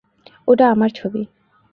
ওটা 0.47 0.65
আমার 0.69 0.89
ছবি। 0.95 1.21